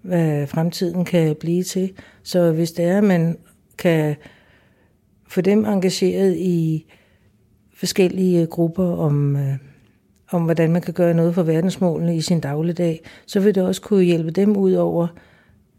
[0.03, 1.93] hvad fremtiden kan blive til.
[2.23, 3.39] Så hvis det er, at man
[3.79, 4.17] kan
[5.31, 6.87] få dem engageret i
[7.75, 9.55] forskellige øh, grupper om, øh,
[10.31, 13.81] om hvordan man kan gøre noget for verdensmålene i sin dagligdag, så vil det også
[13.81, 15.07] kunne hjælpe dem ud over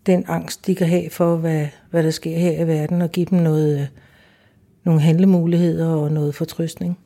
[0.05, 3.25] den angst, de kan have for, hvad, hvad der sker her i verden, og give
[3.25, 3.87] dem noget, øh,
[4.83, 6.99] nogle handlemuligheder og noget fortrystning.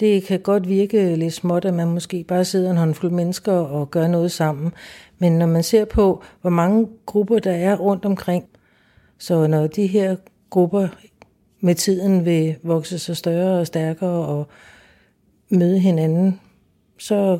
[0.00, 3.90] Det kan godt virke lidt småt, at man måske bare sidder en håndfuld mennesker og
[3.90, 4.72] gør noget sammen.
[5.18, 8.44] Men når man ser på, hvor mange grupper der er rundt omkring,
[9.18, 10.16] så når de her
[10.50, 10.88] grupper
[11.64, 14.46] med tiden vil vokse sig større og stærkere og
[15.50, 16.40] møde hinanden,
[16.98, 17.38] så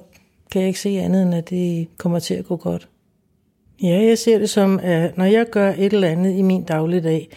[0.50, 2.88] kan jeg ikke se andet end, at det kommer til at gå godt.
[3.82, 7.28] Ja, jeg ser det som, at når jeg gør et eller andet i min dagligdag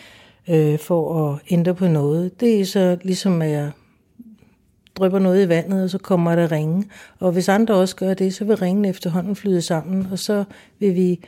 [0.50, 3.72] øh, for at ændre på noget, det er så ligesom, at jeg
[4.96, 6.86] drypper noget i vandet, og så kommer der ringe.
[7.20, 10.44] Og hvis andre også gør det, så vil ringen efterhånden flyde sammen, og så
[10.80, 11.20] vil vi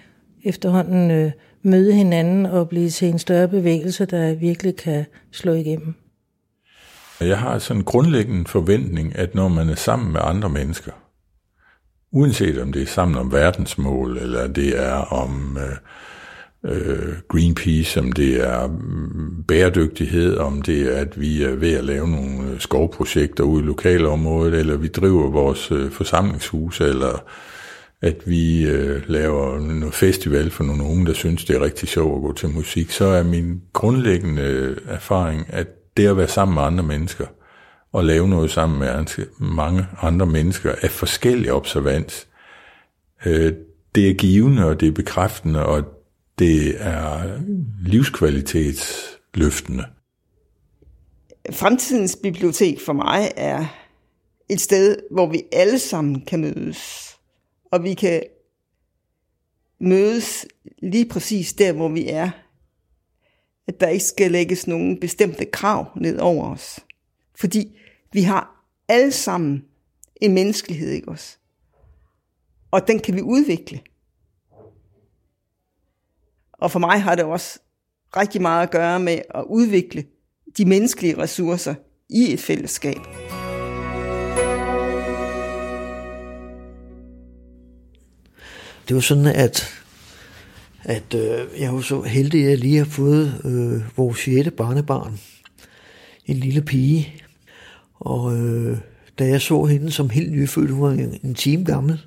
[0.44, 1.32] efterhånden øh,
[1.68, 5.94] møde hinanden og blive til en større bevægelse, der virkelig kan slå igennem.
[7.22, 10.92] Jeg har sådan en grundlæggende forventning, at når man er sammen med andre mennesker,
[12.12, 15.78] uanset om det er sammen om verdensmål, eller det er om øh,
[16.72, 21.84] øh, Greenpeace, om det er mm, bæredygtighed, om det er, at vi er ved at
[21.84, 27.24] lave nogle øh, skovprojekter ude i lokalområdet, eller vi driver vores øh, forsamlingshus, eller
[28.02, 32.16] at vi øh, laver noget festival for nogle unge, der synes, det er rigtig sjovt
[32.16, 35.68] at gå til musik, så er min grundlæggende erfaring, at
[35.98, 37.26] det at være sammen med andre mennesker,
[37.94, 39.06] og lave noget sammen med
[39.40, 42.28] mange andre mennesker af forskellige observans,
[43.26, 43.54] øh,
[43.96, 45.84] det er givende, og det er bekræftende, og
[46.40, 47.40] det er
[47.82, 49.86] livskvalitetsløftende.
[51.52, 53.66] Fremtidens bibliotek for mig er
[54.50, 57.17] et sted, hvor vi alle sammen kan mødes.
[57.72, 58.24] Og vi kan
[59.80, 60.46] mødes
[60.78, 62.30] lige præcis der, hvor vi er.
[63.68, 66.80] At der ikke skal lægges nogen bestemte krav ned over os.
[67.36, 67.78] Fordi
[68.14, 69.66] vi har alle sammen
[70.16, 71.38] en menneskelighed, ikke også?
[72.72, 73.80] Og den kan vi udvikle.
[76.54, 77.60] Og for mig har det også
[78.18, 80.06] rigtig meget at gøre med at udvikle
[80.58, 81.76] de menneskelige ressourcer
[82.10, 83.27] i et fællesskab.
[88.88, 89.84] Det var sådan, at,
[90.84, 95.20] at øh, jeg var så heldig, at jeg lige har fået øh, vores sjette barnebarn.
[96.26, 97.14] En lille pige.
[98.00, 98.78] Og øh,
[99.20, 102.02] da jeg så hende som helt nyfødt, hun var en, en time gammel,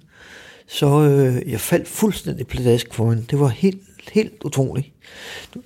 [0.66, 3.24] så øh, jeg faldt fuldstændig pladask for hende.
[3.31, 4.93] Det var helt, helt utroligt.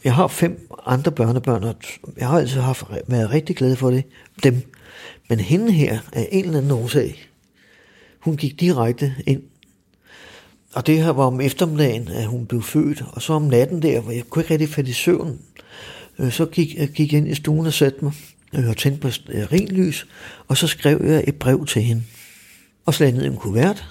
[0.04, 1.74] Jeg har fem andre børnebørn, og
[2.16, 4.04] jeg har altså haft, været rigtig glad for det,
[4.42, 4.62] dem.
[5.28, 7.28] Men hende her, af en eller anden årsag,
[8.20, 9.42] hun gik direkte ind.
[10.74, 14.00] Og det her var om eftermiddagen, at hun blev født, og så om natten der,
[14.00, 15.38] hvor jeg kunne ikke rigtig falde i søvn,
[16.18, 18.12] øh, så gik øh, jeg gik ind i stuen og satte mig
[18.54, 19.08] øh, og tændte på
[19.70, 20.06] lys,
[20.48, 22.02] og så skrev jeg et brev til hende.
[22.86, 23.84] Og så ned en kuvert,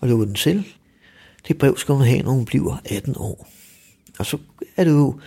[0.00, 0.64] og lukkede den selv.
[1.48, 3.48] Det brev skal hun have, når hun bliver 18 år.
[4.18, 4.38] Og så
[4.76, 5.20] er det jo,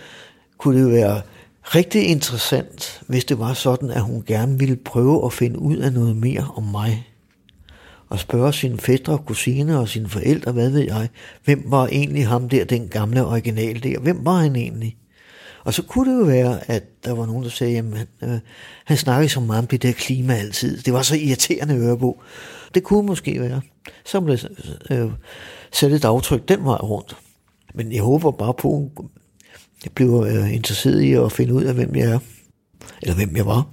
[0.58, 1.22] kunne det jo være
[1.62, 5.92] rigtig interessant, hvis det var sådan, at hun gerne ville prøve at finde ud af
[5.92, 7.09] noget mere om mig.
[8.10, 11.08] Og spørge sine fætter og kusiner og sine forældre, hvad ved jeg,
[11.44, 14.96] hvem var egentlig ham der, den gamle original der, hvem var han egentlig?
[15.64, 18.38] Og så kunne det jo være, at der var nogen, der sagde, at øh,
[18.84, 20.82] han snakkede så meget om det der klima altid.
[20.82, 22.22] Det var så irriterende at høre på.
[22.74, 23.60] Det kunne måske være.
[24.04, 24.38] Så blev
[24.90, 25.10] øh,
[25.72, 27.16] sætte et aftryk den vej rundt.
[27.74, 29.04] Men jeg håber bare på, at
[29.84, 32.18] jeg bliver øh, interesseret i at finde ud af, hvem jeg er.
[33.02, 33.66] Eller hvem jeg var.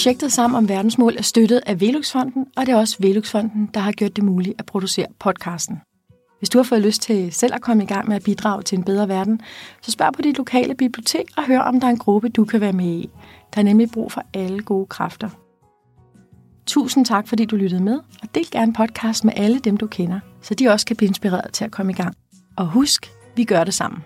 [0.00, 3.92] Projektet Sammen om verdensmål er støttet af Veluxfonden, og det er også Veluxfonden, der har
[3.92, 5.80] gjort det muligt at producere podcasten.
[6.38, 8.78] Hvis du har fået lyst til selv at komme i gang med at bidrage til
[8.78, 9.40] en bedre verden,
[9.82, 12.60] så spørg på dit lokale bibliotek og hør, om der er en gruppe, du kan
[12.60, 13.10] være med i.
[13.54, 15.28] Der er nemlig brug for alle gode kræfter.
[16.66, 20.20] Tusind tak, fordi du lyttede med, og del gerne podcast med alle dem, du kender,
[20.42, 22.14] så de også kan blive inspireret til at komme i gang.
[22.56, 24.02] Og husk, vi gør det sammen.